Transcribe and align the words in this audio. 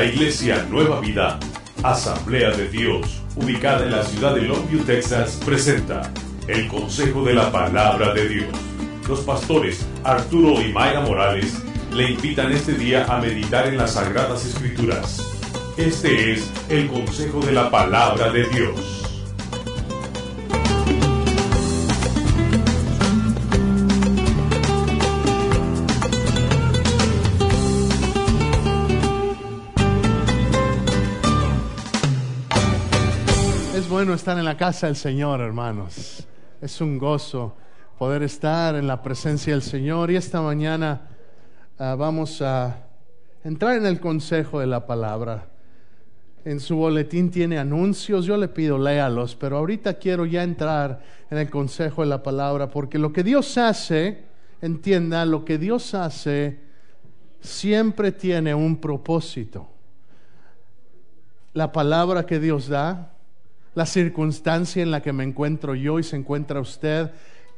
La 0.00 0.06
Iglesia 0.06 0.66
Nueva 0.70 0.98
Vida, 0.98 1.38
Asamblea 1.82 2.52
de 2.52 2.68
Dios, 2.68 3.20
ubicada 3.36 3.84
en 3.84 3.90
la 3.90 4.02
ciudad 4.02 4.34
de 4.34 4.40
Longview, 4.40 4.82
Texas, 4.84 5.38
presenta 5.44 6.10
el 6.48 6.68
Consejo 6.68 7.22
de 7.22 7.34
la 7.34 7.52
Palabra 7.52 8.14
de 8.14 8.26
Dios. 8.26 8.48
Los 9.06 9.20
pastores 9.20 9.86
Arturo 10.02 10.58
y 10.62 10.72
Mayra 10.72 11.02
Morales 11.02 11.62
le 11.92 12.12
invitan 12.12 12.50
este 12.50 12.72
día 12.72 13.04
a 13.10 13.20
meditar 13.20 13.66
en 13.66 13.76
las 13.76 13.92
Sagradas 13.92 14.46
Escrituras. 14.46 15.20
Este 15.76 16.32
es 16.32 16.50
el 16.70 16.88
Consejo 16.88 17.40
de 17.40 17.52
la 17.52 17.70
Palabra 17.70 18.32
de 18.32 18.46
Dios. 18.46 18.99
Bueno 34.00 34.14
estar 34.14 34.38
en 34.38 34.46
la 34.46 34.56
casa 34.56 34.86
del 34.86 34.96
Señor, 34.96 35.42
hermanos. 35.42 36.26
Es 36.62 36.80
un 36.80 36.96
gozo 36.96 37.54
poder 37.98 38.22
estar 38.22 38.74
en 38.74 38.86
la 38.86 39.02
presencia 39.02 39.52
del 39.52 39.60
Señor 39.60 40.10
y 40.10 40.16
esta 40.16 40.40
mañana 40.40 41.02
uh, 41.78 41.98
vamos 41.98 42.40
a 42.40 42.78
entrar 43.44 43.76
en 43.76 43.84
el 43.84 44.00
consejo 44.00 44.58
de 44.58 44.68
la 44.68 44.86
palabra. 44.86 45.50
En 46.46 46.60
su 46.60 46.76
boletín 46.76 47.30
tiene 47.30 47.58
anuncios, 47.58 48.24
yo 48.24 48.38
le 48.38 48.48
pido 48.48 48.78
léalos, 48.78 49.36
pero 49.36 49.58
ahorita 49.58 49.98
quiero 49.98 50.24
ya 50.24 50.44
entrar 50.44 51.02
en 51.28 51.36
el 51.36 51.50
consejo 51.50 52.00
de 52.00 52.08
la 52.08 52.22
palabra 52.22 52.70
porque 52.70 52.98
lo 52.98 53.12
que 53.12 53.22
Dios 53.22 53.58
hace, 53.58 54.24
entienda, 54.62 55.26
lo 55.26 55.44
que 55.44 55.58
Dios 55.58 55.92
hace 55.92 56.58
siempre 57.42 58.12
tiene 58.12 58.54
un 58.54 58.78
propósito. 58.78 59.68
La 61.52 61.70
palabra 61.70 62.24
que 62.24 62.40
Dios 62.40 62.66
da 62.66 63.12
la 63.74 63.86
circunstancia 63.86 64.82
en 64.82 64.90
la 64.90 65.02
que 65.02 65.12
me 65.12 65.24
encuentro 65.24 65.74
yo 65.74 65.98
y 65.98 66.02
se 66.02 66.16
encuentra 66.16 66.60
usted, 66.60 67.10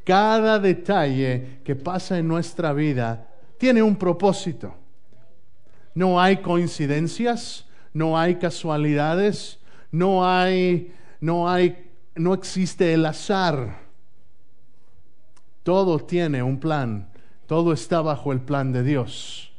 cada 0.05 0.59
detalle 0.59 1.61
que 1.65 1.77
pasa 1.77 2.19
en 2.19 2.29
nuestra 2.29 2.73
vida 2.73 3.29
tiene 3.59 3.83
un 3.83 3.97
propósito. 3.97 4.75
No 5.95 6.21
hay 6.21 6.39
coincidencias, 6.39 7.67
no 7.93 8.19
hay 8.19 8.37
casualidades, 8.37 9.59
no 9.91 10.27
hay, 10.27 10.93
no 11.21 11.49
hay, 11.49 11.91
no 12.15 12.35
existe 12.35 12.93
el 12.95 13.07
azar. 13.07 13.83
Todo 15.63 15.99
tiene 16.01 16.43
un 16.43 16.59
plan, 16.59 17.09
todo 17.47 17.73
está 17.73 18.01
bajo 18.01 18.33
el 18.33 18.41
plan 18.41 18.73
de 18.73 18.83
Dios. 18.83 19.53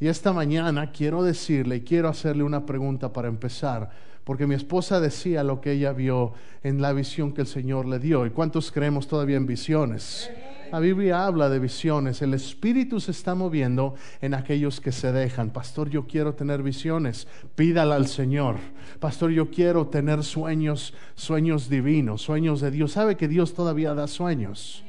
Y 0.00 0.08
esta 0.08 0.32
mañana 0.32 0.90
quiero 0.92 1.22
decirle, 1.22 1.82
quiero 1.82 2.08
hacerle 2.08 2.42
una 2.42 2.66
pregunta 2.66 3.12
para 3.12 3.28
empezar 3.28 3.90
porque 4.24 4.46
mi 4.46 4.54
esposa 4.54 5.00
decía 5.00 5.44
lo 5.44 5.60
que 5.60 5.72
ella 5.72 5.92
vio 5.92 6.32
en 6.62 6.80
la 6.80 6.92
visión 6.92 7.32
que 7.32 7.42
el 7.42 7.46
Señor 7.46 7.86
le 7.86 7.98
dio. 7.98 8.26
¿Y 8.26 8.30
cuántos 8.30 8.72
creemos 8.72 9.06
todavía 9.06 9.36
en 9.36 9.46
visiones? 9.46 10.30
La 10.72 10.80
Biblia 10.80 11.26
habla 11.26 11.48
de 11.48 11.58
visiones. 11.58 12.22
El 12.22 12.34
Espíritu 12.34 12.98
se 13.00 13.10
está 13.10 13.34
moviendo 13.34 13.94
en 14.20 14.34
aquellos 14.34 14.80
que 14.80 14.92
se 14.92 15.12
dejan. 15.12 15.50
Pastor, 15.50 15.90
yo 15.90 16.06
quiero 16.06 16.34
tener 16.34 16.62
visiones. 16.62 17.28
Pídala 17.54 17.96
al 17.96 18.06
Señor. 18.06 18.56
Pastor, 18.98 19.30
yo 19.30 19.50
quiero 19.50 19.86
tener 19.86 20.24
sueños, 20.24 20.94
sueños 21.14 21.68
divinos, 21.68 22.22
sueños 22.22 22.60
de 22.60 22.70
Dios. 22.70 22.92
¿Sabe 22.92 23.16
que 23.16 23.28
Dios 23.28 23.54
todavía 23.54 23.94
da 23.94 24.06
sueños? 24.06 24.83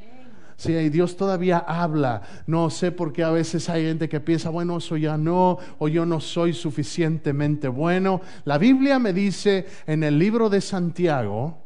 Sí, 0.58 0.73
Dios 0.89 1.17
todavía 1.17 1.59
habla. 1.59 2.22
No 2.48 2.70
sé 2.70 2.92
por 2.92 3.11
qué 3.11 3.23
a 3.23 3.31
veces 3.31 3.70
hay 3.70 3.84
gente 3.84 4.08
que 4.08 4.22
piensa, 4.22 4.50
bueno, 4.50 4.78
eso 4.78 4.95
ya 4.95 5.17
no, 5.17 5.58
o 5.80 5.88
yo 5.88 6.06
no 6.06 6.22
soy 6.22 6.53
suficientemente 6.53 7.68
bueno. 7.68 8.22
La 8.46 8.57
Biblia 8.57 8.97
me 8.97 9.12
dice 9.12 9.66
en 9.85 10.03
el 10.03 10.18
libro 10.18 10.50
de 10.50 10.62
Santiago, 10.62 11.57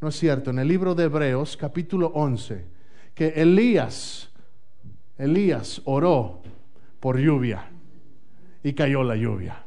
no 0.00 0.08
es 0.08 0.16
cierto, 0.16 0.50
en 0.50 0.60
el 0.60 0.68
libro 0.68 0.94
de 0.94 1.04
Hebreos, 1.04 1.56
capítulo 1.56 2.12
11, 2.14 2.64
que 3.14 3.28
Elías, 3.28 4.30
Elías 5.18 5.82
oró 5.84 6.42
por 7.00 7.18
lluvia 7.18 7.70
y 8.62 8.72
cayó 8.72 9.02
la 9.02 9.16
lluvia. 9.16 9.64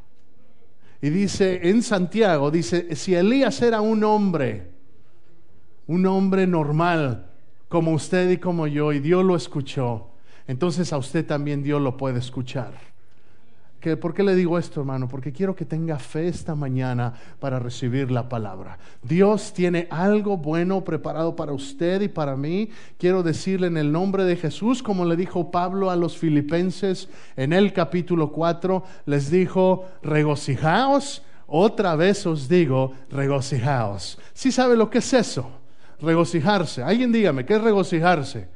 Y 1.01 1.09
dice 1.09 1.69
en 1.69 1.83
Santiago, 1.83 2.49
dice, 2.51 2.95
si 2.95 3.15
Elías 3.15 3.61
era 3.61 3.81
un 3.81 4.03
hombre, 4.03 4.71
un 5.87 6.05
hombre 6.05 6.47
normal, 6.47 7.31
como 7.67 7.91
usted 7.91 8.29
y 8.29 8.37
como 8.37 8.67
yo, 8.67 8.93
y 8.93 8.99
Dios 8.99 9.23
lo 9.23 9.35
escuchó, 9.35 10.07
entonces 10.47 10.93
a 10.93 10.97
usted 10.97 11.25
también 11.25 11.63
Dios 11.63 11.81
lo 11.81 11.97
puede 11.97 12.19
escuchar. 12.19 12.73
¿Qué, 13.79 13.97
¿Por 13.97 14.15
qué 14.15 14.23
le 14.23 14.33
digo 14.33 14.57
esto, 14.57 14.79
hermano? 14.79 15.07
Porque 15.07 15.31
quiero 15.31 15.55
que 15.55 15.63
tenga 15.63 15.99
fe 15.99 16.27
esta 16.27 16.55
mañana 16.55 17.13
para 17.39 17.59
recibir 17.59 18.09
la 18.09 18.27
palabra. 18.27 18.79
Dios 19.03 19.53
tiene 19.53 19.87
algo 19.91 20.37
bueno 20.37 20.83
preparado 20.83 21.35
para 21.35 21.53
usted 21.53 22.01
y 22.01 22.07
para 22.07 22.35
mí. 22.35 22.69
Quiero 22.97 23.21
decirle 23.21 23.67
en 23.67 23.77
el 23.77 23.91
nombre 23.91 24.23
de 24.23 24.37
Jesús, 24.37 24.81
como 24.81 25.05
le 25.05 25.15
dijo 25.15 25.51
Pablo 25.51 25.91
a 25.91 25.95
los 25.95 26.17
filipenses 26.17 27.09
en 27.35 27.53
el 27.53 27.73
capítulo 27.73 28.31
4, 28.31 28.83
les 29.05 29.29
dijo, 29.29 29.85
regocijaos. 30.01 31.21
Otra 31.45 31.95
vez 31.95 32.25
os 32.25 32.49
digo, 32.49 32.93
regocijaos. 33.11 34.17
¿Sí 34.33 34.51
sabe 34.51 34.75
lo 34.75 34.89
que 34.89 34.97
es 34.97 35.13
eso? 35.13 35.51
Regocijarse. 36.01 36.83
Alguien 36.83 37.11
dígame, 37.11 37.45
¿qué 37.45 37.55
es 37.55 37.61
regocijarse? 37.61 38.47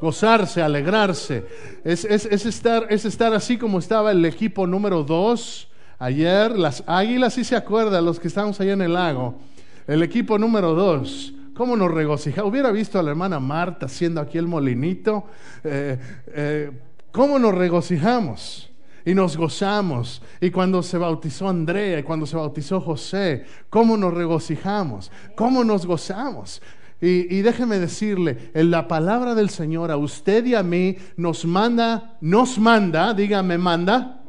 Gozarse, 0.00 0.62
alegrarse. 0.62 1.46
Es, 1.84 2.04
estar, 2.04 2.86
es 2.90 3.04
estar 3.04 3.32
así 3.32 3.56
como 3.56 3.78
estaba 3.78 4.10
el 4.10 4.24
equipo 4.24 4.66
número 4.66 5.02
dos 5.02 5.68
ayer. 5.98 6.58
Las 6.58 6.82
águilas, 6.86 7.34
si 7.34 7.44
se 7.44 7.56
acuerdan, 7.56 8.04
los 8.04 8.20
que 8.20 8.28
estamos 8.28 8.60
allá 8.60 8.72
en 8.72 8.82
el 8.82 8.92
lago. 8.92 9.38
El 9.86 10.02
equipo 10.02 10.38
número 10.38 10.74
dos. 10.74 11.32
¿Cómo 11.54 11.76
nos 11.76 11.90
regocijamos? 11.90 12.50
Hubiera 12.50 12.72
visto 12.72 12.98
a 12.98 13.02
la 13.02 13.10
hermana 13.10 13.38
Marta 13.38 13.86
haciendo 13.86 14.20
aquí 14.20 14.38
el 14.38 14.46
molinito. 14.46 15.24
Eh, 15.62 15.98
eh, 16.28 16.70
¿Cómo 17.12 17.38
nos 17.38 17.54
regocijamos? 17.54 18.73
Y 19.04 19.14
nos 19.14 19.36
gozamos. 19.36 20.22
Y 20.40 20.50
cuando 20.50 20.82
se 20.82 20.98
bautizó 20.98 21.48
Andrea 21.48 21.98
y 21.98 22.02
cuando 22.02 22.26
se 22.26 22.36
bautizó 22.36 22.80
José, 22.80 23.44
¿cómo 23.68 23.96
nos 23.96 24.14
regocijamos? 24.14 25.10
¿Cómo 25.34 25.64
nos 25.64 25.86
gozamos? 25.86 26.62
Y, 27.00 27.42
déjeme 27.42 27.78
decirle, 27.78 28.50
en 28.54 28.70
la 28.70 28.88
palabra 28.88 29.34
del 29.34 29.50
Señor 29.50 29.90
a 29.90 29.96
usted 29.98 30.46
y 30.46 30.54
a 30.54 30.62
mí 30.62 30.96
nos 31.18 31.44
manda, 31.44 32.16
nos 32.22 32.58
manda, 32.58 33.12
diga 33.12 33.42
me 33.42 33.58
manda, 33.58 34.22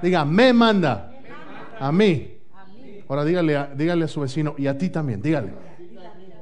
diga 0.00 0.24
me 0.24 0.54
manda, 0.54 1.12
a 1.78 1.92
mí. 1.92 2.38
Ahora 3.08 3.26
dígale, 3.26 3.68
dígale 3.76 4.04
a 4.06 4.08
su 4.08 4.20
vecino 4.20 4.54
y 4.56 4.68
a 4.68 4.78
ti 4.78 4.88
también, 4.88 5.20
dígale. 5.20 5.52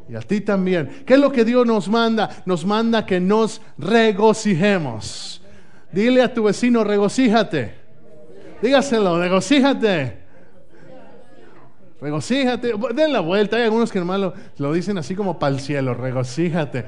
Y 0.09 0.15
a 0.15 0.21
ti 0.21 0.41
también. 0.41 1.03
¿Qué 1.05 1.15
es 1.15 1.21
lo 1.21 1.33
que 1.33 1.45
Dios 1.45 1.67
nos 1.67 1.89
manda? 1.89 2.31
Nos 2.45 2.65
manda 2.65 3.05
que 3.05 3.19
nos 3.19 3.61
regocijemos. 3.77 5.43
Dile 5.97 6.21
a 6.21 6.35
tu 6.35 6.43
vecino, 6.43 6.85
regocíjate. 6.85 7.73
Dígaselo, 8.61 9.19
regocíjate. 9.19 10.19
Regocíjate. 11.99 12.75
Den 12.95 13.15
la 13.15 13.21
vuelta. 13.21 13.57
Hay 13.57 13.63
algunos 13.63 13.91
que 13.91 13.99
hermano 13.99 14.35
lo 14.59 14.75
dicen 14.75 14.99
así 14.99 15.15
como 15.15 15.39
para 15.39 15.55
el 15.55 15.61
cielo. 15.61 15.95
Regocíjate. 15.95 16.85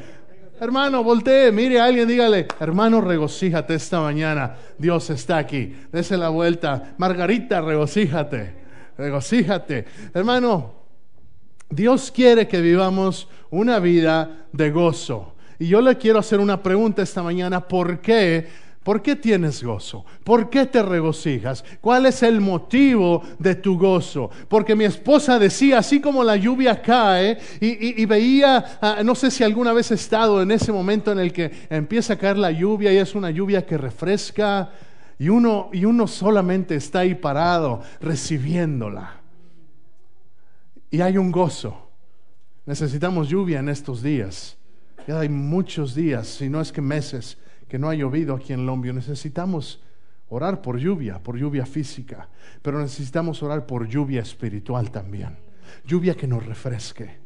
Hermano, 0.61 1.03
voltee, 1.03 1.51
mire 1.53 1.81
a 1.81 1.87
alguien, 1.87 2.07
dígale, 2.07 2.49
hermano, 2.61 3.01
regocíjate 3.01 3.77
esta 3.77 4.01
mañana. 4.03 4.57
Dios 4.77 5.09
está 5.09 5.39
aquí. 5.39 5.75
Dese 5.91 6.19
la 6.19 6.29
vuelta. 6.29 6.95
Margarita, 6.99 7.63
regocíjate. 7.63 8.57
Regocíjate. 8.99 9.87
Hermano, 10.13 10.75
Dios 11.71 12.11
quiere 12.11 12.47
que 12.47 12.61
vivamos 12.61 13.27
una 13.49 13.79
vida 13.79 14.49
de 14.53 14.71
gozo. 14.71 15.35
Y 15.59 15.69
yo 15.69 15.81
le 15.81 15.97
quiero 15.97 16.19
hacer 16.19 16.41
una 16.41 16.63
pregunta 16.63 17.01
esta 17.01 17.23
mañana. 17.23 17.67
¿Por 17.67 18.01
qué? 18.01 18.68
¿Por 18.89 19.03
qué 19.03 19.17
tienes 19.17 19.63
gozo? 19.63 20.07
¿Por 20.25 20.49
qué 20.49 20.65
te 20.65 20.83
regocijas? 20.83 21.63
¿Cuál 21.79 22.07
es 22.07 22.23
el 22.23 22.41
motivo 22.41 23.23
de 23.39 23.55
tu 23.55 23.79
gozo? 23.79 24.31
Porque 24.49 24.75
mi 24.75 24.85
esposa 24.85 25.39
decía, 25.39 25.81
así 25.81 26.01
como 26.01 26.25
la 26.25 26.37
lluvia 26.37 26.81
cae 26.81 27.39
y, 27.61 28.07
veía, 28.07 28.79
ah, 28.81 29.03
no 29.05 29.15
sé 29.15 29.31
si 29.31 29.45
alguna 29.45 29.75
vez 29.75 29.91
he 29.91 29.95
estado 29.95 30.41
en 30.41 30.53
ese 30.53 30.73
momento 30.73 31.13
en 31.13 31.19
el 31.19 31.35
que 31.35 31.67
empieza 31.69 32.15
a 32.15 32.17
caer 32.17 32.39
la 32.39 32.51
lluvia 32.51 32.91
y 32.91 32.97
es 32.97 33.15
una 33.15 33.31
lluvia 33.31 33.67
que 33.67 33.77
refresca 33.77 34.71
y 35.19 35.29
uno, 35.29 35.69
y 35.71 35.85
uno 35.85 36.07
solamente 36.07 36.75
está 36.75 37.01
ahí 37.01 37.15
parado 37.15 37.83
recibiéndola. 38.01 39.21
Y 40.91 41.03
hay 41.03 41.19
un 41.19 41.31
gozo. 41.31 41.91
Necesitamos 42.65 43.29
lluvia 43.29 43.59
en 43.59 43.69
estos 43.69 44.03
días. 44.03 44.57
Ya 45.07 45.21
hay 45.21 45.29
muchos 45.29 45.95
días, 45.95 46.27
si 46.27 46.49
no 46.49 46.63
es 46.63 46.73
que 46.73 46.81
meses 46.81 47.37
que 47.69 47.79
no 47.79 47.89
ha 47.89 47.95
llovido 47.95 48.35
aquí 48.35 48.53
en 48.53 48.67
Lombio. 48.67 48.93
Necesitamos 48.93 49.83
orar 50.29 50.63
por 50.63 50.79
lluvia, 50.79 51.23
por 51.23 51.37
lluvia 51.37 51.67
física, 51.67 52.29
pero 52.63 52.81
necesitamos 52.81 53.43
orar 53.43 53.67
por 53.67 53.87
lluvia 53.87 54.21
espiritual 54.21 54.91
también. 54.91 55.37
Lluvia 55.85 56.15
que 56.15 56.27
nos 56.27 56.45
refresque. 56.45 57.19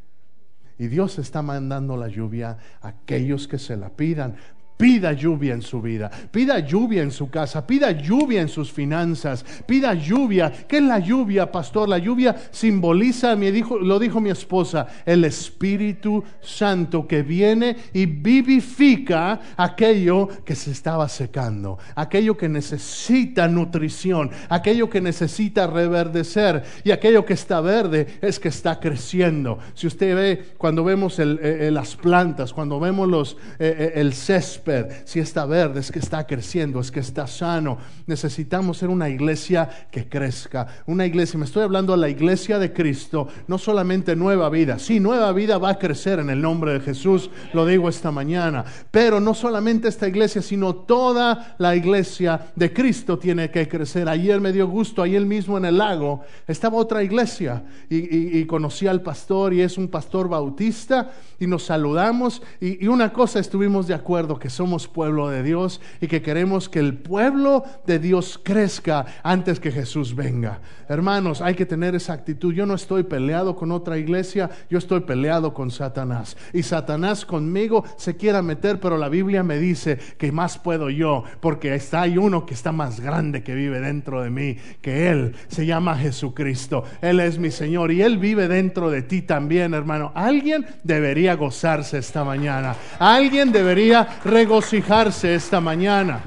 Y 0.79 0.89
Dios 0.89 1.19
está 1.19 1.43
mandando 1.43 1.97
la 1.97 2.09
lluvia 2.09 2.59
a 2.81 2.89
aquellos 2.89 3.47
que 3.47 3.59
se 3.59 3.77
la 3.77 3.91
pidan. 3.91 4.37
Pida 4.83 5.13
lluvia 5.13 5.55
en 5.55 5.63
su 5.63 5.81
vida, 5.81 6.11
pida 6.33 6.59
lluvia 6.59 7.05
en 7.05 7.13
su 7.13 7.31
casa, 7.31 7.65
pida 7.65 7.93
lluvia 7.93 8.41
en 8.41 8.49
sus 8.49 8.73
finanzas, 8.73 9.45
pida 9.65 9.95
lluvia. 9.95 10.53
¿Qué 10.67 10.79
es 10.79 10.83
la 10.83 10.99
lluvia, 10.99 11.53
pastor? 11.53 11.89
La 11.89 11.99
lluvia 11.99 12.35
simboliza, 12.51 13.37
me 13.37 13.53
dijo, 13.53 13.79
lo 13.79 14.01
dijo 14.01 14.21
mi 14.21 14.31
esposa, 14.31 14.89
el 15.07 15.25
Espíritu 15.25 16.25
Santo 16.41 17.07
que 17.07 17.23
viene 17.23 17.77
y 17.93 18.07
vivifica 18.07 19.41
aquello 19.57 20.27
que 20.45 20.57
se 20.57 20.73
estaba 20.73 21.09
secando, 21.09 21.79
aquello 21.95 22.37
que 22.37 22.49
necesita 22.49 23.47
nutrición, 23.47 24.33
aquello 24.49 24.91
que 24.91 25.01
necesita 25.01 25.69
reverdecer 25.69 26.65
y 26.83 26.91
aquello 26.91 27.25
que 27.25 27.35
está 27.35 27.61
verde 27.61 28.19
es 28.21 28.41
que 28.41 28.49
está 28.49 28.81
creciendo. 28.81 29.61
Si 29.75 29.87
usted 29.87 30.17
ve 30.17 30.45
cuando 30.59 30.83
vemos 30.83 31.21
eh, 31.21 31.39
eh, 31.41 31.71
las 31.71 31.95
plantas, 31.95 32.53
cuando 32.53 32.81
vemos 32.81 33.09
los, 33.09 33.37
eh, 33.61 33.93
el 33.95 34.13
césped, 34.13 34.72
si 35.05 35.21
está 35.21 35.47
verde 35.47 35.81
es 35.81 35.91
que 35.91 35.99
está 35.99 36.27
creciendo, 36.27 36.81
es 36.81 36.91
que 36.91 37.01
está 37.01 37.27
sano. 37.27 37.79
Necesitamos 38.07 38.79
ser 38.79 38.89
una 38.89 39.09
iglesia 39.09 39.69
que 39.91 40.09
crezca, 40.09 40.67
una 40.87 41.07
iglesia, 41.07 41.39
me 41.39 41.45
estoy 41.45 41.63
hablando 41.63 41.93
a 41.95 41.97
la 41.97 42.09
iglesia 42.09 42.59
de 42.59 42.73
Cristo, 42.73 43.29
no 43.47 43.59
solamente 43.59 44.17
nueva 44.17 44.49
vida, 44.51 44.79
sí, 44.79 45.01
nueva 45.01 45.33
vida 45.33 45.59
va 45.59 45.71
a 45.71 45.79
crecer 45.79 46.19
en 46.19 46.31
el 46.31 46.41
nombre 46.41 46.75
de 46.75 46.81
Jesús, 46.81 47.31
lo 47.53 47.67
digo 47.67 47.89
esta 47.89 48.11
mañana, 48.11 48.65
pero 48.91 49.21
no 49.21 49.35
solamente 49.35 49.89
esta 49.89 50.09
iglesia, 50.09 50.43
sino 50.43 50.75
toda 50.75 51.57
la 51.59 51.75
iglesia 51.77 52.53
de 52.55 52.73
Cristo 52.73 53.19
tiene 53.19 53.51
que 53.51 53.69
crecer. 53.69 54.09
Ayer 54.09 54.41
me 54.41 54.53
dio 54.53 54.69
gusto, 54.69 55.03
ahí 55.03 55.19
mismo 55.21 55.59
en 55.59 55.67
el 55.67 55.79
lago 55.79 56.23
estaba 56.47 56.77
otra 56.77 57.03
iglesia 57.03 57.65
y, 57.89 58.39
y 58.39 58.47
conocí 58.47 58.87
al 58.87 59.03
pastor 59.03 59.53
y 59.53 59.61
es 59.61 59.79
un 59.79 59.89
pastor 59.89 60.29
bautista 60.29 61.11
y 61.39 61.47
nos 61.47 61.65
saludamos 61.65 62.43
y, 62.61 62.87
una 62.87 63.13
cosa 63.13 63.41
estuvimos 63.41 63.87
de 63.87 63.95
acuerdo, 63.95 64.39
que 64.39 64.51
somos 64.53 64.89
pueblo 64.89 65.31
de 65.31 65.43
Dios 65.43 65.81
y 66.01 66.09
que 66.09 66.21
queremos 66.21 66.69
que 66.69 66.81
el 66.81 66.95
pueblo 66.95 67.65
de 67.87 67.99
Dios 67.99 68.39
crezca 68.43 69.07
antes 69.23 69.59
que 69.59 69.73
Jesús 69.73 70.15
venga. 70.15 70.61
Hermanos, 70.89 71.41
hay 71.41 71.55
que 71.55 71.65
tener 71.65 71.95
esa 71.95 72.13
actitud. 72.13 72.53
Yo 72.53 72.67
no 72.67 72.75
estoy 72.75 73.05
peleado 73.05 73.57
con 73.57 73.73
otra 73.73 73.97
iglesia, 73.97 74.51
yo 74.69 74.77
estoy 74.77 75.01
peleado 75.01 75.55
con 75.55 75.71
Satanás. 75.71 76.37
Y 76.53 76.63
Satanás 76.63 77.25
conmigo 77.25 77.85
se 77.97 78.17
quiera 78.17 78.43
meter, 78.43 78.79
pero 78.79 78.99
la 78.99 79.09
Biblia 79.09 79.43
me 79.43 79.59
dice 79.59 79.99
que 80.19 80.31
más 80.33 80.59
puedo 80.59 80.91
yo, 80.91 81.25
porque 81.41 81.75
está 81.75 82.03
hay 82.03 82.19
uno 82.19 82.45
que 82.45 82.55
está 82.55 82.73
más 82.73 83.01
grande 83.01 83.43
que 83.43 83.55
vive 83.55 83.81
dentro 83.81 84.23
de 84.23 84.31
mí, 84.31 84.57
que 84.81 85.09
Él 85.09 85.37
se 85.49 85.65
llama 85.65 85.97
Jesucristo. 85.97 86.85
Él 87.01 87.21
es 87.21 87.39
mi 87.39 87.51
Señor 87.51 87.93
y 87.93 88.03
Él 88.03 88.19
vive 88.19 88.49
dentro 88.49 88.91
de 88.91 89.03
ti 89.03 89.23
también, 89.23 89.73
hermano. 89.73 90.11
Alguien 90.15 90.67
debería 90.83 91.37
gozarse 91.37 91.99
esta 91.99 92.25
mañana. 92.25 92.75
Alguien 92.99 93.53
debería 93.53 94.19
regocijarse 94.43 95.37
esta 95.37 95.61
mañana. 95.61 96.21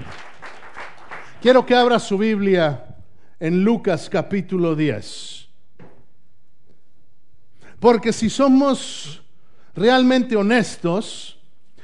Quiero 1.41 1.65
que 1.65 1.75
abra 1.75 1.99
su 1.99 2.17
Biblia 2.17 2.95
en 3.41 3.61
Lucas 3.61 4.09
capítulo 4.09 4.73
10. 4.73 5.49
Porque 7.77 8.13
si 8.13 8.29
somos 8.29 9.21
realmente 9.75 10.37
honestos, 10.37 11.37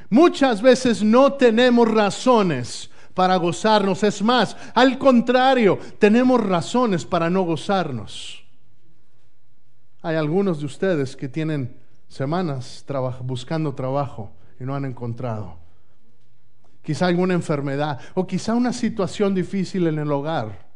muchas 0.10 0.62
veces 0.62 1.04
no 1.04 1.34
tenemos 1.34 1.86
razones 1.92 2.90
para 3.14 3.36
gozarnos. 3.36 4.02
Es 4.02 4.22
más, 4.22 4.56
al 4.74 4.98
contrario, 4.98 5.80
tenemos 6.00 6.42
razones 6.42 7.04
para 7.04 7.30
no 7.30 7.42
gozarnos. 7.42 8.42
Hay 10.02 10.16
algunos 10.16 10.62
de 10.62 10.66
ustedes 10.66 11.18
que 11.18 11.28
tienen 11.28 11.76
semanas 12.08 12.86
buscando 13.22 13.76
trabajo 13.76 14.32
y 14.62 14.64
no 14.64 14.74
han 14.76 14.86
encontrado. 14.86 15.60
Quizá 16.82 17.08
alguna 17.08 17.34
enfermedad 17.34 18.00
o 18.16 18.26
quizá 18.26 18.56
una 18.56 18.74
situación 18.74 19.36
difícil 19.36 19.88
en 19.88 20.00
el 20.00 20.12
hogar. 20.12 20.68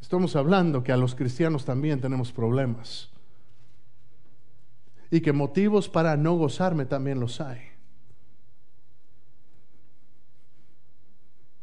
Estamos 0.00 0.36
hablando 0.36 0.82
que 0.82 0.92
a 0.92 0.96
los 0.96 1.14
cristianos 1.14 1.64
también 1.64 2.00
tenemos 2.00 2.30
problemas 2.30 3.10
y 5.10 5.20
que 5.20 5.32
motivos 5.32 5.88
para 5.88 6.16
no 6.16 6.34
gozarme 6.36 6.84
también 6.84 7.20
los 7.20 7.40
hay. 7.40 7.60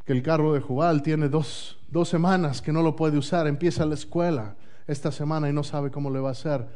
Que 0.06 0.14
el 0.14 0.24
carro 0.24 0.54
de 0.54 0.62
Jubal 0.62 1.04
tiene 1.04 1.30
dos, 1.30 1.78
dos 1.90 2.10
semanas 2.10 2.62
que 2.62 2.72
no 2.72 2.82
lo 2.82 2.96
puede 2.96 3.18
usar, 3.18 3.46
empieza 3.46 3.86
la 3.86 3.94
escuela 3.94 4.56
esta 4.88 5.12
semana 5.12 5.50
y 5.50 5.54
no 5.54 5.64
sabe 5.64 5.92
cómo 5.92 6.10
le 6.10 6.20
va 6.20 6.30
a 6.30 6.32
hacer 6.32 6.68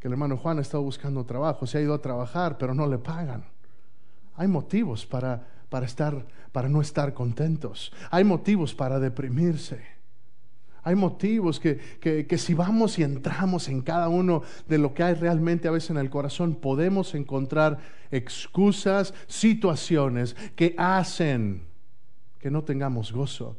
que 0.00 0.08
el 0.08 0.12
hermano 0.12 0.38
Juan 0.38 0.58
ha 0.58 0.62
estado 0.62 0.82
buscando 0.82 1.24
trabajo, 1.24 1.66
se 1.66 1.78
ha 1.78 1.82
ido 1.82 1.94
a 1.94 2.00
trabajar, 2.00 2.56
pero 2.58 2.74
no 2.74 2.86
le 2.86 2.98
pagan. 2.98 3.44
Hay 4.34 4.48
motivos 4.48 5.04
para, 5.04 5.46
para, 5.68 5.84
estar, 5.84 6.26
para 6.52 6.68
no 6.68 6.80
estar 6.80 7.12
contentos. 7.12 7.92
Hay 8.10 8.24
motivos 8.24 8.74
para 8.74 8.98
deprimirse. 8.98 9.82
Hay 10.82 10.94
motivos 10.94 11.60
que, 11.60 11.76
que, 12.00 12.26
que, 12.26 12.38
si 12.38 12.54
vamos 12.54 12.98
y 12.98 13.02
entramos 13.02 13.68
en 13.68 13.82
cada 13.82 14.08
uno 14.08 14.42
de 14.66 14.78
lo 14.78 14.94
que 14.94 15.02
hay 15.02 15.12
realmente 15.12 15.68
a 15.68 15.72
veces 15.72 15.90
en 15.90 15.98
el 15.98 16.08
corazón, 16.08 16.54
podemos 16.54 17.14
encontrar 17.14 17.78
excusas, 18.10 19.12
situaciones 19.26 20.34
que 20.56 20.74
hacen 20.78 21.68
que 22.38 22.50
no 22.50 22.64
tengamos 22.64 23.12
gozo. 23.12 23.58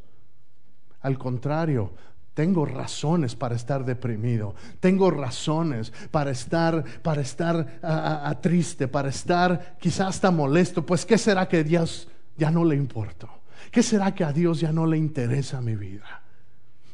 Al 1.02 1.20
contrario, 1.20 1.94
tengo 2.34 2.66
razones 2.66 3.36
para 3.36 3.56
estar 3.56 3.84
deprimido. 3.84 4.56
Tengo 4.80 5.12
razones 5.12 5.92
para 6.12 6.32
estar, 6.32 6.84
para 7.02 7.22
estar 7.22 8.40
triste, 8.42 8.88
para 8.88 9.10
estar 9.10 9.78
quizás 9.80 10.08
hasta 10.08 10.32
molesto. 10.32 10.86
Pues, 10.86 11.06
¿qué 11.06 11.18
será 11.18 11.48
que 11.48 11.58
a 11.58 11.64
Dios 11.64 12.08
ya 12.38 12.50
no 12.50 12.64
le 12.64 12.76
importa? 12.76 13.28
¿Qué 13.70 13.84
será 13.84 14.16
que 14.16 14.24
a 14.24 14.32
Dios 14.32 14.60
ya 14.62 14.72
no 14.72 14.86
le 14.86 14.98
interesa 14.98 15.62
mi 15.62 15.76
vida? 15.76 16.22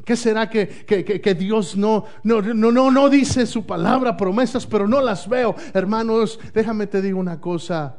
¿Qué 0.04 0.16
será 0.16 0.50
que, 0.50 0.68
que, 0.68 1.04
que, 1.04 1.36
Dios 1.36 1.76
no, 1.76 2.06
no, 2.24 2.42
no, 2.42 2.72
no, 2.72 2.90
no 2.90 3.10
dice 3.10 3.46
su 3.46 3.66
palabra, 3.66 4.16
promesas, 4.16 4.66
pero 4.66 4.88
no 4.88 5.02
las 5.02 5.28
veo? 5.28 5.54
Hermanos, 5.74 6.40
déjame 6.54 6.88
te 6.88 7.02
digo 7.02 7.20
una 7.20 7.42
cosa. 7.42 7.98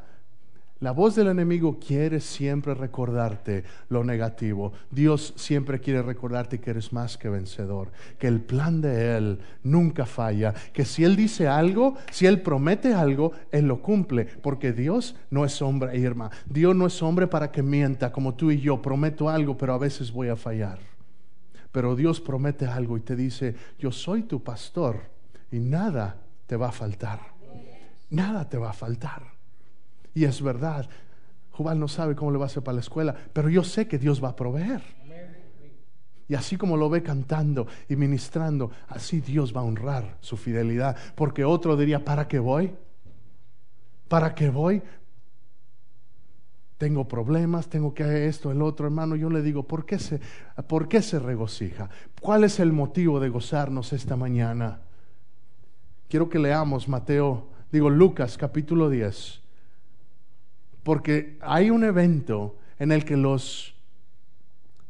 La 0.81 0.93
voz 0.93 1.17
del 1.17 1.27
enemigo 1.27 1.81
quiere 1.85 2.21
siempre 2.21 2.73
recordarte 2.73 3.65
lo 3.89 4.05
negativo. 4.05 4.73
Dios 4.93 5.33
siempre 5.35 5.81
quiere 5.81 6.03
recordarte 6.03 6.61
que 6.61 6.71
eres 6.71 6.93
más 6.93 7.19
que 7.19 7.29
vencedor, 7.29 7.91
que 8.17 8.29
el 8.29 8.41
plan 8.41 8.81
de 8.81 9.17
Él 9.17 9.41
nunca 9.65 10.07
falla, 10.07 10.55
que 10.73 10.85
si 10.85 11.03
Él 11.03 11.17
dice 11.17 11.49
algo, 11.49 11.97
si 12.13 12.27
Él 12.27 12.43
promete 12.43 12.95
algo, 12.95 13.33
Él 13.51 13.67
lo 13.67 13.83
cumple, 13.83 14.27
porque 14.27 14.73
Dios 14.73 15.17
no 15.31 15.45
es 15.45 15.61
hombre, 15.63 15.99
Irma. 15.99 16.31
Dios 16.47 16.77
no 16.77 16.87
es 16.87 17.03
hombre 17.03 17.27
para 17.27 17.51
que 17.51 17.65
mienta 17.65 18.13
como 18.13 18.35
tú 18.35 18.53
y 18.53 18.61
yo. 18.61 18.81
Prometo 18.81 19.29
algo, 19.29 19.57
pero 19.57 19.75
a 19.75 19.79
veces 19.79 20.13
voy 20.13 20.29
a 20.29 20.37
fallar. 20.37 20.79
Pero 21.73 21.97
Dios 21.97 22.21
promete 22.21 22.67
algo 22.67 22.97
y 22.97 23.01
te 23.01 23.17
dice, 23.17 23.57
yo 23.81 23.91
soy 23.91 24.23
tu 24.23 24.45
pastor 24.45 25.01
y 25.51 25.59
nada 25.59 26.19
te 26.47 26.57
va 26.57 26.69
a 26.69 26.73
faltar. 26.73 27.19
Nada 28.11 28.49
te 28.49 28.59
va 28.59 28.71
a 28.71 28.75
faltar. 28.75 29.38
Y 30.19 30.25
es 30.25 30.43
verdad, 30.43 30.89
Jubal 31.53 31.79
no 31.79 31.87
sabe 31.87 32.17
cómo 32.17 32.33
le 32.33 32.39
va 32.39 32.47
a 32.47 32.49
hacer 32.49 32.65
para 32.65 32.75
la 32.75 32.81
escuela, 32.81 33.15
pero 33.33 33.49
yo 33.49 33.63
sé 33.63 33.87
que 33.87 33.99
Dios 33.99 34.23
va 34.23 34.31
a 34.31 34.35
proveer. 34.35 34.83
Y 36.27 36.35
así 36.35 36.57
como 36.57 36.77
lo 36.77 36.91
ve 36.91 37.05
cantando 37.05 37.69
y 37.89 37.95
ministrando, 37.95 38.73
así 38.89 39.21
Dios 39.21 39.55
va 39.55 39.61
a 39.61 39.63
honrar 39.65 40.17
su 40.21 40.37
fidelidad. 40.37 40.97
Porque 41.15 41.45
otro 41.45 41.77
diría, 41.77 42.05
¿para 42.05 42.27
qué 42.27 42.41
voy? 42.41 42.75
¿Para 44.09 44.35
qué 44.35 44.51
voy? 44.51 44.83
Tengo 46.79 47.07
problemas, 47.07 47.69
tengo 47.69 47.95
que 47.95 48.27
esto, 48.27 48.51
el 48.51 48.61
otro, 48.61 48.87
hermano. 48.87 49.15
Yo 49.15 49.31
le 49.31 49.41
digo, 49.41 49.63
¿por 49.63 49.87
qué 49.87 50.01
se, 50.01 50.21
por 50.67 50.89
qué 50.89 51.01
se 51.01 51.21
regocija? 51.21 51.91
¿Cuál 52.21 52.43
es 52.43 52.59
el 52.59 52.73
motivo 52.73 53.21
de 53.21 53.29
gozarnos 53.29 53.93
esta 53.93 54.17
mañana? 54.17 54.81
Quiero 56.09 56.29
que 56.29 56.41
leamos 56.41 56.89
Mateo, 56.89 57.51
digo 57.71 57.89
Lucas 57.89 58.37
capítulo 58.37 58.91
10 58.91 59.43
porque 60.89 61.37
hay 61.43 61.69
un 61.69 61.85
evento 61.85 62.57
en 62.79 62.93
el 62.93 63.05
que 63.05 63.19
los 63.19 63.75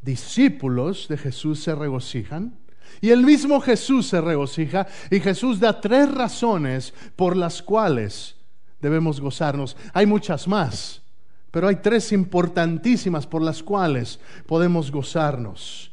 discípulos 0.00 1.09
de 1.09 1.19
Jesús 1.19 1.61
se 1.61 1.75
regocijan 1.75 2.57
y 3.00 3.11
el 3.11 3.25
mismo 3.25 3.61
Jesús 3.61 4.07
se 4.07 4.21
regocija 4.21 4.87
y 5.11 5.19
Jesús 5.19 5.59
da 5.59 5.81
tres 5.81 6.09
razones 6.14 6.95
por 7.17 7.37
las 7.37 7.61
cuales 7.61 8.37
debemos 8.81 9.21
gozarnos. 9.21 9.76
Hay 9.93 10.07
muchas 10.07 10.47
más, 10.47 11.02
pero 11.50 11.67
hay 11.67 11.75
tres 11.83 12.12
importantísimas 12.12 13.26
por 13.26 13.43
las 13.43 13.61
cuales 13.61 14.21
podemos 14.47 14.93
gozarnos. 14.93 15.90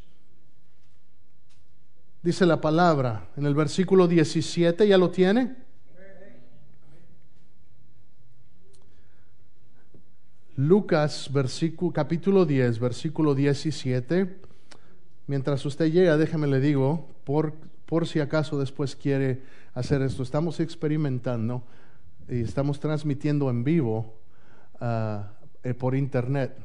Dice 2.22 2.46
la 2.46 2.62
palabra 2.62 3.28
en 3.36 3.48
el 3.48 3.56
versículo 3.56 4.08
17, 4.08 4.88
¿ya 4.88 5.00
lo 5.00 5.10
tiene? 5.10 5.65
Lucas 10.58 11.30
capítulo 11.94 12.46
10, 12.46 12.80
versículo 12.80 13.36
17. 13.36 14.38
Mientras 15.28 15.66
usted 15.66 15.92
llega, 15.92 16.16
déjeme 16.16 16.48
le 16.48 16.62
digo, 16.62 17.10
por, 17.26 17.56
por 17.86 18.08
si 18.08 18.22
acaso 18.22 18.58
después 18.58 18.96
quiere 18.96 19.42
hacer 19.74 20.02
esto, 20.02 20.24
estamos 20.24 20.62
experimentando 20.62 21.64
y 22.30 22.40
estamos 22.40 22.80
transmitiendo 22.80 23.50
en 23.50 23.66
vivo 23.66 24.18
ah, 24.80 25.34
eh, 25.62 25.74
por 25.74 25.94
internet 25.94 26.58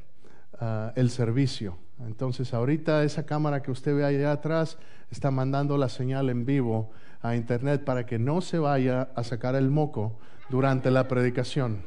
ah, 0.61 0.93
el 0.95 1.11
servicio. 1.11 1.77
Entonces 2.07 2.55
ahorita 2.55 3.03
esa 3.03 3.27
cámara 3.27 3.61
que 3.61 3.73
usted 3.73 3.97
ve 3.97 4.05
allá 4.05 4.31
atrás 4.31 4.79
está 5.11 5.33
mandando 5.33 5.77
la 5.77 5.89
señal 5.89 6.31
en 6.31 6.47
vivo 6.47 6.93
a 7.23 7.35
internet 7.35 7.83
para 7.83 8.07
que 8.07 8.21
no 8.21 8.41
se 8.41 8.61
vaya 8.61 9.09
a 9.17 9.25
sacar 9.25 9.57
el 9.57 9.69
moco 9.69 10.17
durante 10.49 10.93
la 10.93 11.09
predicación. 11.09 11.83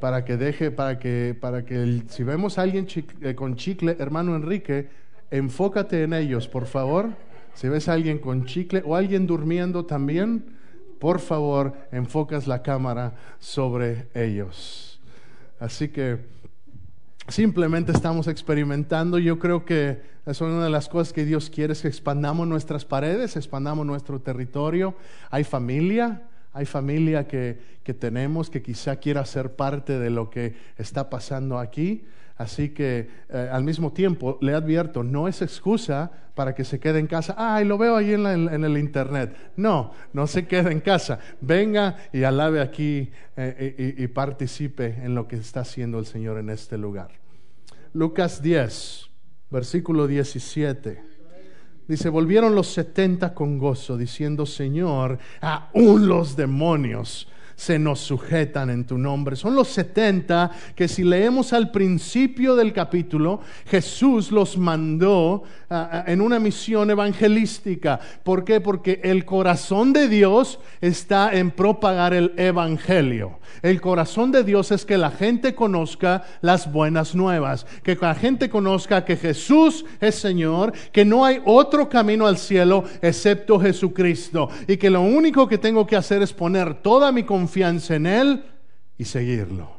Para 0.00 0.24
que 0.24 0.36
deje, 0.36 0.70
para 0.70 0.98
que, 0.98 1.36
para 1.40 1.64
que 1.64 2.02
si 2.08 2.22
vemos 2.22 2.58
a 2.58 2.62
alguien 2.62 2.86
eh, 3.22 3.34
con 3.34 3.56
chicle, 3.56 3.96
hermano 3.98 4.36
Enrique, 4.36 4.88
enfócate 5.30 6.02
en 6.02 6.12
ellos, 6.12 6.48
por 6.48 6.66
favor. 6.66 7.10
Si 7.54 7.68
ves 7.68 7.88
a 7.88 7.94
alguien 7.94 8.18
con 8.18 8.44
chicle 8.44 8.82
o 8.84 8.94
alguien 8.94 9.26
durmiendo 9.26 9.86
también, 9.86 10.44
por 10.98 11.20
favor, 11.20 11.74
enfocas 11.92 12.46
la 12.46 12.62
cámara 12.62 13.14
sobre 13.38 14.08
ellos. 14.14 15.00
Así 15.58 15.88
que 15.88 16.18
simplemente 17.28 17.92
estamos 17.92 18.28
experimentando. 18.28 19.18
Yo 19.18 19.38
creo 19.38 19.64
que 19.64 20.00
es 20.26 20.40
una 20.40 20.64
de 20.64 20.70
las 20.70 20.88
cosas 20.88 21.12
que 21.12 21.24
Dios 21.24 21.50
quiere 21.50 21.72
es 21.72 21.82
que 21.82 21.88
expandamos 21.88 22.46
nuestras 22.46 22.84
paredes, 22.84 23.36
expandamos 23.36 23.86
nuestro 23.86 24.20
territorio. 24.20 24.94
Hay 25.30 25.44
familia, 25.44 26.22
hay 26.56 26.64
familia 26.64 27.28
que, 27.28 27.58
que 27.84 27.92
tenemos 27.92 28.48
que 28.48 28.62
quizá 28.62 28.96
quiera 28.96 29.26
ser 29.26 29.54
parte 29.56 29.98
de 29.98 30.08
lo 30.08 30.30
que 30.30 30.54
está 30.78 31.10
pasando 31.10 31.58
aquí. 31.58 32.06
Así 32.38 32.70
que 32.70 33.10
eh, 33.28 33.48
al 33.52 33.62
mismo 33.62 33.92
tiempo 33.92 34.38
le 34.40 34.54
advierto, 34.54 35.02
no 35.02 35.28
es 35.28 35.42
excusa 35.42 36.10
para 36.34 36.54
que 36.54 36.64
se 36.64 36.80
quede 36.80 36.98
en 36.98 37.08
casa. 37.08 37.34
Ay, 37.36 37.66
lo 37.66 37.76
veo 37.76 37.94
ahí 37.94 38.14
en, 38.14 38.26
el 38.26 38.78
internet. 38.78 39.36
No, 39.56 39.92
no 40.14 40.26
se 40.26 40.46
quede 40.46 40.72
en 40.72 40.80
casa. 40.80 41.18
Venga 41.42 41.96
y 42.10 42.22
alabe 42.22 42.62
aquí 42.62 43.10
eh, 43.36 43.94
y, 43.98 44.02
y 44.02 44.06
participe 44.08 44.96
en 45.02 45.14
lo 45.14 45.28
que 45.28 45.36
está 45.36 45.60
haciendo 45.60 45.98
el 45.98 46.06
Señor 46.06 46.38
en 46.38 46.48
este 46.48 46.78
lugar. 46.78 47.10
Lucas 47.92 48.40
10, 48.40 49.10
versículo 49.50 50.06
17. 50.06 51.15
Dice, 51.88 52.08
volvieron 52.08 52.54
los 52.54 52.66
setenta 52.66 53.32
con 53.32 53.58
gozo, 53.58 53.96
diciendo, 53.96 54.44
Señor, 54.44 55.18
aún 55.40 56.08
los 56.08 56.36
demonios 56.36 57.28
se 57.56 57.78
nos 57.78 58.00
sujetan 58.00 58.68
en 58.68 58.84
tu 58.84 58.98
nombre. 58.98 59.34
Son 59.34 59.56
los 59.56 59.68
70 59.68 60.50
que 60.74 60.88
si 60.88 61.02
leemos 61.02 61.54
al 61.54 61.70
principio 61.70 62.54
del 62.54 62.72
capítulo, 62.74 63.40
Jesús 63.66 64.30
los 64.30 64.58
mandó 64.58 65.42
ah, 65.70 65.88
ah, 65.90 66.04
en 66.06 66.20
una 66.20 66.38
misión 66.38 66.90
evangelística. 66.90 67.98
¿Por 68.22 68.44
qué? 68.44 68.60
Porque 68.60 69.00
el 69.02 69.24
corazón 69.24 69.94
de 69.94 70.06
Dios 70.08 70.60
está 70.82 71.32
en 71.32 71.50
propagar 71.50 72.12
el 72.12 72.34
evangelio. 72.36 73.38
El 73.62 73.80
corazón 73.80 74.32
de 74.32 74.44
Dios 74.44 74.70
es 74.70 74.84
que 74.84 74.98
la 74.98 75.10
gente 75.10 75.54
conozca 75.54 76.24
las 76.42 76.70
buenas 76.70 77.14
nuevas, 77.14 77.66
que 77.82 77.96
la 77.98 78.14
gente 78.14 78.50
conozca 78.50 79.04
que 79.04 79.16
Jesús 79.16 79.86
es 80.00 80.16
Señor, 80.16 80.72
que 80.92 81.06
no 81.06 81.24
hay 81.24 81.40
otro 81.46 81.88
camino 81.88 82.26
al 82.26 82.36
cielo 82.36 82.84
excepto 83.00 83.58
Jesucristo 83.58 84.50
y 84.68 84.76
que 84.76 84.90
lo 84.90 85.00
único 85.00 85.48
que 85.48 85.56
tengo 85.56 85.86
que 85.86 85.96
hacer 85.96 86.20
es 86.20 86.34
poner 86.34 86.74
toda 86.74 87.12
mi 87.12 87.22
confianza 87.22 87.45
confianza 87.46 87.94
en 87.94 88.06
Él 88.06 88.44
y 88.98 89.04
seguirlo. 89.04 89.70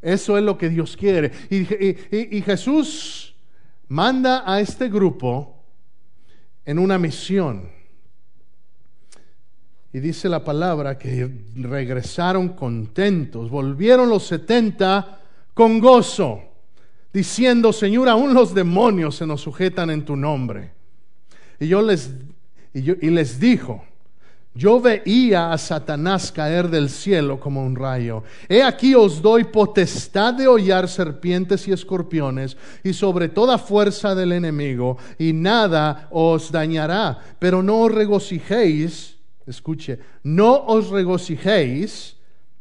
Eso 0.00 0.38
es 0.38 0.42
lo 0.42 0.56
que 0.56 0.70
Dios 0.70 0.96
quiere. 0.96 1.30
Y, 1.50 2.40
Jesús 2.40 3.34
manda 3.88 4.50
a 4.50 4.60
este 4.60 4.88
grupo 4.88 5.62
en 6.64 6.78
una 6.78 6.96
misión. 6.96 7.68
Y 9.92 10.00
dice 10.00 10.30
la 10.30 10.42
palabra 10.42 10.96
que 10.96 11.30
regresaron 11.54 12.48
contentos, 12.50 13.50
volvieron 13.50 14.08
los 14.08 14.26
setenta 14.26 15.20
con 15.52 15.80
gozo, 15.80 16.40
diciendo, 17.12 17.74
Señor, 17.74 18.08
aún 18.08 18.32
los 18.32 18.54
demonios 18.54 19.16
se 19.16 19.26
nos 19.26 19.42
sujetan 19.42 19.90
en 19.90 20.02
tu 20.02 20.16
nombre. 20.16 20.72
Y 21.60 21.68
yo 21.68 21.82
les, 21.82 22.10
y, 22.72 22.82
yo, 22.82 22.94
y 23.02 23.10
les 23.10 23.38
dijo, 23.38 23.84
yo 24.54 24.80
veía 24.80 25.50
a 25.50 25.56
Satanás 25.56 26.30
caer 26.30 26.68
del 26.68 26.90
cielo 26.90 27.40
como 27.40 27.64
un 27.64 27.74
rayo. 27.74 28.22
He 28.48 28.62
aquí 28.62 28.94
os 28.94 29.22
doy 29.22 29.44
potestad 29.44 30.34
de 30.34 30.46
hollar 30.46 30.88
serpientes 30.88 31.66
y 31.68 31.72
escorpiones 31.72 32.56
y 32.84 32.92
sobre 32.92 33.30
toda 33.30 33.56
fuerza 33.56 34.14
del 34.14 34.32
enemigo, 34.32 34.98
y 35.18 35.32
nada 35.32 36.08
os 36.10 36.52
dañará. 36.52 37.18
Pero 37.38 37.62
no 37.62 37.80
os 37.80 37.92
regocijéis, 37.92 39.16
escuche, 39.46 39.98
no 40.22 40.64
os 40.66 40.90
regocijéis 40.90 42.16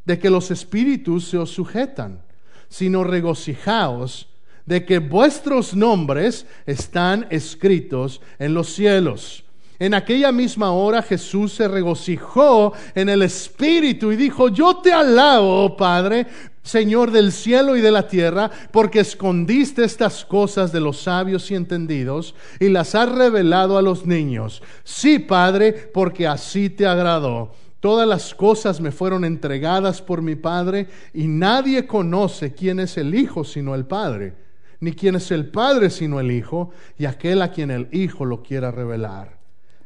de 0.05 0.17
que 0.17 0.29
los 0.29 0.49
espíritus 0.49 1.27
se 1.27 1.37
os 1.37 1.49
sujetan, 1.49 2.21
sino 2.69 3.03
regocijaos 3.03 4.29
de 4.65 4.85
que 4.85 4.99
vuestros 4.99 5.75
nombres 5.75 6.45
están 6.65 7.27
escritos 7.31 8.21
en 8.39 8.53
los 8.53 8.69
cielos. 8.69 9.43
En 9.81 9.95
aquella 9.95 10.31
misma 10.31 10.73
hora 10.73 11.01
Jesús 11.01 11.53
se 11.53 11.67
regocijó 11.67 12.71
en 12.93 13.09
el 13.09 13.23
Espíritu 13.23 14.11
y 14.11 14.15
dijo, 14.15 14.49
yo 14.49 14.75
te 14.75 14.93
alabo, 14.93 15.65
oh 15.65 15.75
Padre, 15.75 16.27
Señor 16.61 17.09
del 17.09 17.31
cielo 17.31 17.75
y 17.75 17.81
de 17.81 17.89
la 17.89 18.07
tierra, 18.07 18.51
porque 18.69 18.99
escondiste 18.99 19.83
estas 19.83 20.23
cosas 20.23 20.71
de 20.71 20.81
los 20.81 21.01
sabios 21.01 21.49
y 21.49 21.55
entendidos 21.55 22.35
y 22.59 22.69
las 22.69 22.93
has 22.93 23.11
revelado 23.11 23.75
a 23.75 23.81
los 23.81 24.05
niños. 24.05 24.61
Sí, 24.83 25.17
Padre, 25.17 25.73
porque 25.73 26.27
así 26.27 26.69
te 26.69 26.85
agradó. 26.85 27.51
Todas 27.79 28.07
las 28.07 28.35
cosas 28.35 28.79
me 28.81 28.91
fueron 28.91 29.25
entregadas 29.25 29.99
por 29.99 30.21
mi 30.21 30.35
Padre 30.35 30.89
y 31.11 31.25
nadie 31.25 31.87
conoce 31.87 32.53
quién 32.53 32.79
es 32.79 32.99
el 32.99 33.15
Hijo 33.15 33.43
sino 33.43 33.73
el 33.73 33.87
Padre, 33.87 34.35
ni 34.79 34.91
quién 34.91 35.15
es 35.15 35.31
el 35.31 35.47
Padre 35.49 35.89
sino 35.89 36.19
el 36.19 36.29
Hijo 36.29 36.69
y 36.99 37.05
aquel 37.05 37.41
a 37.41 37.49
quien 37.49 37.71
el 37.71 37.87
Hijo 37.91 38.25
lo 38.25 38.43
quiera 38.43 38.69
revelar. 38.69 39.40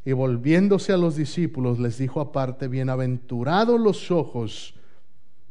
Y 0.05 0.13
volviéndose 0.13 0.93
a 0.93 0.97
los 0.97 1.15
discípulos 1.15 1.79
les 1.79 1.97
dijo 1.97 2.21
aparte, 2.21 2.67
bienaventurados 2.67 3.79
los 3.79 4.11
ojos 4.11 4.75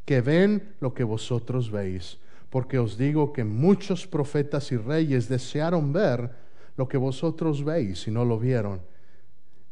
que 0.05 0.21
ven 0.21 0.77
lo 0.79 0.95
que 0.95 1.03
vosotros 1.03 1.73
veis, 1.73 2.19
porque 2.51 2.79
os 2.79 2.97
digo 2.97 3.33
que 3.33 3.43
muchos 3.43 4.07
profetas 4.07 4.71
y 4.71 4.77
reyes 4.77 5.29
desearon 5.29 5.93
ver 5.93 6.31
lo 6.77 6.87
que 6.87 6.97
vosotros 6.97 7.65
veis 7.65 8.07
y 8.07 8.13
no 8.13 8.25
lo 8.25 8.39
vieron, 8.39 8.81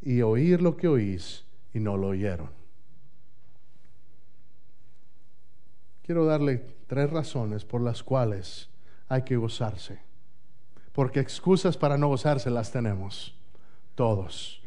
y 0.01 0.21
oír 0.23 0.61
lo 0.61 0.77
que 0.77 0.89
oís 0.89 1.45
y 1.73 1.79
no 1.79 1.97
lo 1.97 2.09
oyeron. 2.09 2.51
Quiero 6.03 6.25
darle 6.25 6.67
tres 6.89 7.09
razones 7.09 7.65
por 7.65 7.83
las 7.83 8.03
cuales 8.03 8.69
hay 9.09 9.23
que 9.23 9.37
gozarse, 9.37 10.01
porque 10.93 11.21
excusas 11.21 11.77
para 11.77 11.97
no 11.97 12.09
gozarse 12.09 12.51
las 12.51 12.73
tenemos, 12.73 13.37
todos 13.95 14.62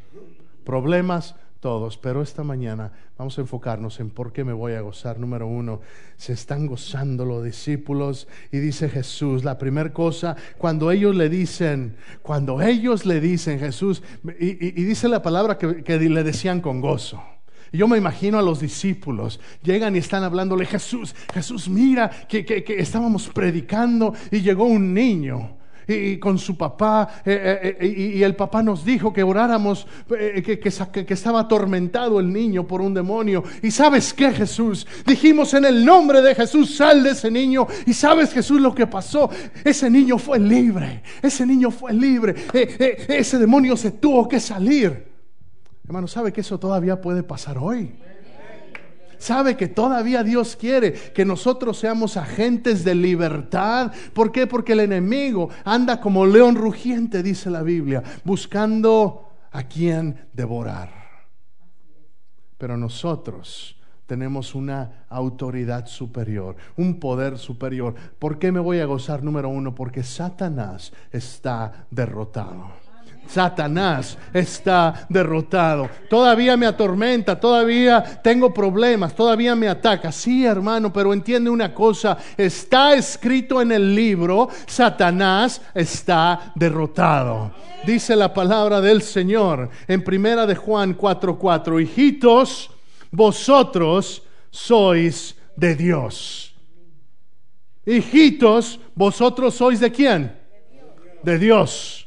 problemas, 0.63 1.35
todos, 1.65 1.97
pero 1.97 2.21
esta 2.21 2.43
mañana 2.43 2.91
vamos 3.17 3.39
a 3.39 3.41
enfocarnos 3.41 3.99
en 3.99 4.11
por 4.11 4.31
qué 4.31 4.43
me 4.43 4.53
voy 4.53 4.73
a 4.73 4.81
gozar. 4.81 5.19
Número 5.19 5.47
uno, 5.47 5.81
se 6.15 6.33
están 6.33 6.67
gozando 6.67 7.25
los 7.25 7.43
discípulos 7.43 8.27
y 8.51 8.59
dice 8.59 8.87
Jesús, 8.87 9.43
la 9.43 9.57
primera 9.57 9.91
cosa, 9.91 10.35
cuando 10.59 10.91
ellos 10.91 11.15
le 11.15 11.27
dicen, 11.27 11.95
cuando 12.21 12.61
ellos 12.61 13.07
le 13.07 13.19
dicen 13.19 13.57
Jesús, 13.57 14.03
y, 14.39 14.69
dice 14.69 15.09
la 15.09 15.23
palabra 15.23 15.57
que, 15.57 15.97
le 15.97 16.23
decían 16.23 16.61
con 16.61 16.81
gozo. 16.81 17.23
Yo 17.73 17.87
me 17.87 17.97
imagino 17.97 18.37
a 18.37 18.43
los 18.43 18.59
discípulos, 18.59 19.39
llegan 19.63 19.95
y 19.95 19.97
están 19.97 20.23
hablándole, 20.23 20.67
Jesús, 20.67 21.15
Jesús, 21.33 21.67
mira 21.67 22.11
que, 22.29 22.45
que 22.45 22.79
estábamos 22.79 23.27
predicando 23.29 24.13
y 24.29 24.41
llegó 24.41 24.65
un 24.65 24.93
niño 24.93 25.57
y, 25.87 26.17
con 26.17 26.37
su 26.37 26.57
papá, 26.57 27.21
eh, 27.25 27.59
eh, 27.63 27.77
eh, 27.79 28.13
y, 28.15 28.23
el 28.23 28.35
papá 28.35 28.63
nos 28.63 28.83
dijo 28.85 29.13
que 29.13 29.23
oráramos, 29.23 29.87
que, 30.07 30.59
que, 30.59 31.13
estaba 31.13 31.41
atormentado 31.41 32.19
el 32.19 32.31
niño 32.31 32.65
por 32.65 32.81
un 32.81 32.93
demonio. 32.93 33.43
Y 33.61 33.71
sabes 33.71 34.13
qué, 34.13 34.31
Jesús, 34.31 34.87
dijimos 35.05 35.53
en 35.53 35.65
el 35.65 35.85
nombre 35.85 36.21
de 36.21 36.35
Jesús, 36.35 36.75
sal 36.75 37.03
de 37.03 37.11
ese 37.11 37.29
niño. 37.29 37.67
Y 37.85 37.93
sabes, 37.93 38.33
Jesús, 38.33 38.59
lo 38.59 38.73
que 38.73 38.87
pasó. 38.87 39.29
Ese 39.63 39.89
niño 39.89 40.17
fue 40.17 40.39
libre, 40.39 41.03
ese 41.21 41.45
niño 41.45 41.71
fue 41.71 41.93
libre, 41.93 42.35
ese 43.07 43.37
demonio 43.37 43.77
se 43.77 43.91
tuvo 43.91 44.27
que 44.27 44.39
salir. 44.39 45.05
Hermano, 45.85 46.07
¿sabe 46.07 46.33
que 46.33 46.41
eso 46.41 46.59
todavía 46.59 46.99
puede 46.99 47.21
pasar 47.21 47.57
hoy? 47.57 47.91
Sabe 49.17 49.55
que 49.57 49.67
todavía 49.67 50.23
Dios 50.23 50.55
quiere 50.55 50.93
que 50.93 51.25
nosotros 51.25 51.77
seamos 51.77 52.17
agentes 52.17 52.83
de 52.83 52.95
libertad. 52.95 53.91
¿Por 54.13 54.31
qué? 54.31 54.47
Porque 54.47 54.73
el 54.73 54.81
enemigo 54.81 55.49
anda 55.63 55.99
como 55.99 56.25
león 56.25 56.55
rugiente, 56.55 57.23
dice 57.23 57.49
la 57.49 57.63
Biblia, 57.63 58.03
buscando 58.23 59.29
a 59.51 59.63
quien 59.63 60.27
devorar. 60.33 60.89
Pero 62.57 62.77
nosotros 62.77 63.75
tenemos 64.05 64.53
una 64.55 65.05
autoridad 65.09 65.87
superior, 65.87 66.55
un 66.77 66.99
poder 66.99 67.37
superior. 67.37 67.95
¿Por 68.19 68.39
qué 68.39 68.51
me 68.51 68.59
voy 68.59 68.79
a 68.79 68.85
gozar? 68.85 69.23
Número 69.23 69.49
uno, 69.49 69.73
porque 69.73 70.03
Satanás 70.03 70.93
está 71.11 71.87
derrotado. 71.89 72.84
Satanás 73.27 74.17
está 74.33 75.05
derrotado. 75.09 75.89
Todavía 76.09 76.57
me 76.57 76.65
atormenta, 76.65 77.39
todavía 77.39 78.21
tengo 78.23 78.53
problemas, 78.53 79.15
todavía 79.15 79.55
me 79.55 79.67
ataca. 79.67 80.11
Sí, 80.11 80.45
hermano, 80.45 80.91
pero 80.91 81.13
entiende 81.13 81.49
una 81.49 81.73
cosa, 81.73 82.17
está 82.37 82.93
escrito 82.93 83.61
en 83.61 83.71
el 83.71 83.95
libro, 83.95 84.49
Satanás 84.65 85.61
está 85.73 86.53
derrotado. 86.55 87.51
Dice 87.85 88.15
la 88.15 88.33
palabra 88.33 88.81
del 88.81 89.01
Señor 89.01 89.69
en 89.87 90.03
primera 90.03 90.45
de 90.45 90.55
Juan 90.55 90.97
4:4, 90.97 91.79
hijitos, 91.81 92.71
vosotros 93.11 94.23
sois 94.49 95.35
de 95.55 95.75
Dios. 95.75 96.55
Hijitos, 97.85 98.79
vosotros 98.95 99.53
sois 99.53 99.79
de 99.79 99.91
quién? 99.91 100.35
De 101.21 101.37
Dios. 101.37 102.04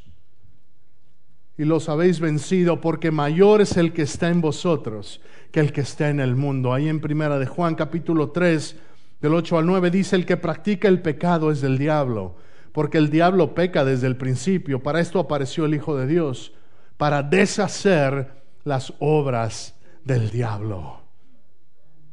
Y 1.58 1.64
los 1.64 1.88
habéis 1.88 2.20
vencido 2.20 2.80
porque 2.80 3.10
mayor 3.10 3.60
es 3.60 3.76
el 3.76 3.92
que 3.92 4.02
está 4.02 4.28
en 4.28 4.40
vosotros 4.40 5.20
que 5.50 5.58
el 5.58 5.72
que 5.72 5.80
está 5.80 6.08
en 6.08 6.20
el 6.20 6.36
mundo. 6.36 6.72
Ahí 6.72 6.88
en 6.88 7.00
primera 7.00 7.38
de 7.38 7.46
Juan 7.46 7.74
capítulo 7.74 8.30
3, 8.30 8.76
del 9.20 9.34
8 9.34 9.58
al 9.58 9.66
9 9.66 9.90
dice, 9.90 10.14
el 10.14 10.24
que 10.24 10.36
practica 10.36 10.86
el 10.86 11.02
pecado 11.02 11.50
es 11.50 11.60
del 11.60 11.76
diablo, 11.76 12.36
porque 12.72 12.98
el 12.98 13.10
diablo 13.10 13.54
peca 13.54 13.84
desde 13.84 14.06
el 14.06 14.16
principio. 14.16 14.82
Para 14.82 15.00
esto 15.00 15.18
apareció 15.18 15.64
el 15.64 15.74
Hijo 15.74 15.96
de 15.96 16.06
Dios, 16.06 16.52
para 16.96 17.24
deshacer 17.24 18.30
las 18.62 18.92
obras 19.00 19.74
del 20.04 20.30
diablo. 20.30 21.00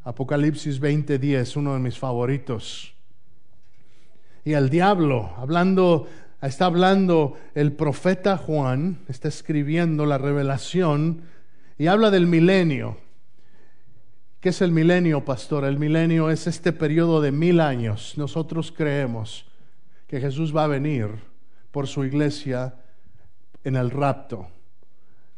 Apocalipsis 0.04 0.80
20:10, 0.80 1.56
uno 1.56 1.74
de 1.74 1.80
mis 1.80 2.00
favoritos. 2.00 2.96
Y 4.44 4.54
el 4.54 4.70
diablo, 4.70 5.34
hablando, 5.38 6.08
está 6.48 6.66
hablando 6.66 7.38
el 7.54 7.74
profeta 7.74 8.38
Juan, 8.38 9.00
está 9.08 9.28
escribiendo 9.28 10.06
la 10.06 10.18
revelación 10.18 11.24
y 11.78 11.88
habla 11.88 12.12
del 12.12 12.28
milenio. 12.28 12.98
¿Qué 14.40 14.50
es 14.50 14.62
el 14.62 14.72
milenio, 14.72 15.25
pastor? 15.25 15.66
El 15.66 15.80
milenio 15.80 16.30
es 16.30 16.46
este 16.46 16.72
periodo 16.72 17.20
de 17.20 17.32
mil 17.32 17.60
años. 17.60 18.14
Nosotros 18.18 18.72
creemos 18.72 19.46
que 20.08 20.22
Jesús 20.22 20.56
va 20.56 20.66
a 20.66 20.68
venir 20.68 21.10
por 21.72 21.88
su 21.88 22.06
iglesia 22.06 22.75
en 23.64 23.75
el 23.75 23.90
rapto. 23.90 24.48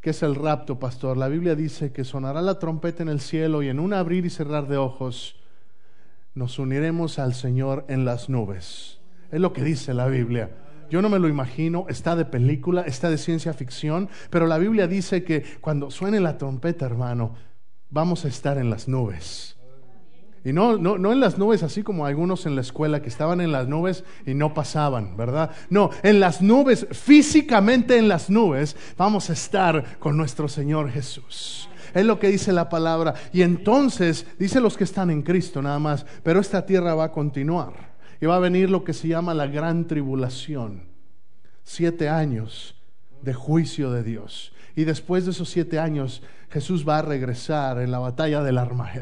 ¿Qué 0.02 0.10
es 0.10 0.24
el 0.24 0.36
rapto, 0.36 0.78
pastor? 0.78 1.16
La 1.18 1.30
Biblia 1.30 1.56
dice 1.56 1.92
que 1.92 2.04
sonará 2.04 2.42
la 2.42 2.60
trompeta 2.60 3.02
en 3.02 3.10
el 3.10 3.22
cielo 3.22 3.64
y 3.64 3.70
en 3.70 3.80
un 3.80 3.94
abrir 3.94 4.26
y 4.26 4.30
cerrar 4.30 4.68
de 4.68 4.78
ojos 4.78 5.38
nos 6.36 6.60
uniremos 6.60 7.18
al 7.18 7.34
Señor 7.34 7.86
en 7.88 8.06
las 8.06 8.30
nubes. 8.30 9.00
Es 9.32 9.40
lo 9.40 9.54
que 9.54 9.64
dice 9.64 9.94
la 9.94 10.08
Biblia. 10.08 10.52
Yo 10.89 11.01
no 11.01 11.10
me 11.10 11.20
lo 11.20 11.27
imagino, 11.27 11.86
está 11.89 12.15
de 12.15 12.25
película, 12.25 12.82
está 12.84 13.10
de 13.10 13.17
ciencia 13.17 13.53
ficción, 13.53 14.10
pero 14.29 14.48
la 14.48 14.58
Biblia 14.58 14.88
dice 14.88 15.24
que 15.24 15.44
cuando 15.60 15.91
suene 15.91 16.20
la 16.20 16.38
trompeta, 16.38 16.86
hermano, 16.86 17.36
vamos 17.89 18.25
a 18.25 18.29
estar 18.29 18.58
en 18.58 18.70
las 18.70 18.88
nubes. 18.88 19.58
Y 20.46 20.53
no, 20.53 20.77
no, 20.77 20.98
no 20.98 21.12
en 21.12 21.20
las 21.20 21.38
nubes, 21.38 21.62
así 21.62 21.84
como 21.84 22.06
algunos 22.06 22.46
en 22.46 22.56
la 22.56 22.62
escuela 22.62 23.01
que 23.01 23.10
estaban 23.10 23.41
en 23.41 23.51
las 23.51 23.67
nubes 23.67 24.06
y 24.25 24.34
no 24.34 24.53
pasaban, 24.53 25.17
¿verdad? 25.17 25.51
No, 25.70 25.89
en 26.03 26.22
las 26.22 26.41
nubes, 26.41 26.88
físicamente 26.91 27.98
en 27.98 28.08
las 28.08 28.29
nubes, 28.29 28.77
vamos 28.98 29.29
a 29.29 29.34
estar 29.34 30.00
con 30.00 30.15
nuestro 30.15 30.48
Señor 30.48 30.89
Jesús. 30.89 31.67
Es 31.94 32.06
lo 32.06 32.17
que 32.17 32.29
dice 32.29 32.53
la 32.53 32.70
palabra. 32.70 33.15
Y 33.34 33.41
entonces, 33.41 34.25
dice 34.39 34.62
los 34.62 34.77
que 34.77 34.86
están 34.86 35.10
en 35.10 35.22
Cristo 35.22 35.62
nada 35.62 35.79
más, 35.79 36.06
pero 36.24 36.39
esta 36.39 36.65
tierra 36.65 36.96
va 36.96 37.06
a 37.06 37.12
continuar. 37.12 37.97
Y 38.20 38.26
va 38.26 38.36
a 38.36 38.40
venir 38.40 38.70
lo 38.70 38.84
que 38.84 38.94
se 38.94 39.08
llama 39.08 39.34
la 39.34 39.48
gran 39.48 39.88
tribulación. 39.88 40.84
Siete 41.64 42.10
años 42.10 42.76
de 43.22 43.34
juicio 43.34 43.92
de 43.92 44.04
Dios. 44.04 44.54
Y 44.76 44.84
después 44.84 45.26
de 45.26 45.32
esos 45.32 45.50
siete 45.50 45.80
años, 45.80 46.22
Jesús 46.50 46.88
va 46.88 47.00
a 47.00 47.02
regresar 47.02 47.80
en 47.80 47.92
la 47.92 48.00
batalla 48.00 48.44
del 48.44 48.58
Armagedón. 48.58 48.88